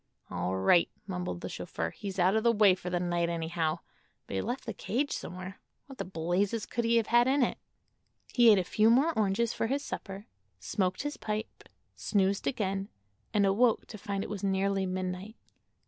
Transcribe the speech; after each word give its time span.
"All 0.31 0.55
right," 0.57 0.89
mumbled 1.05 1.41
the 1.41 1.47
chauffeur; 1.47 1.91
"he's 1.91 2.17
out 2.17 2.35
of 2.35 2.41
the 2.41 2.51
way 2.51 2.73
for 2.73 2.89
the 2.89 2.99
night, 2.99 3.29
anyhow. 3.29 3.81
But 4.25 4.33
he 4.33 4.41
left 4.41 4.65
the 4.65 4.73
cage 4.73 5.11
somewhere. 5.11 5.61
What 5.85 5.99
the 5.99 6.05
blazes 6.05 6.65
could 6.65 6.85
he 6.85 6.95
have 6.97 7.05
had 7.05 7.27
in 7.27 7.43
it?" 7.43 7.59
He 8.33 8.49
ate 8.49 8.57
a 8.57 8.63
few 8.63 8.89
more 8.89 9.13
oranges 9.13 9.53
for 9.53 9.67
his 9.67 9.83
supper, 9.85 10.25
smoked 10.57 11.03
his 11.03 11.17
pipe, 11.17 11.69
snoozed 11.95 12.47
again 12.47 12.89
and 13.31 13.45
awoke 13.45 13.85
to 13.85 13.97
find 13.99 14.23
it 14.23 14.29
was 14.31 14.43
nearly 14.43 14.87
midnight. 14.87 15.35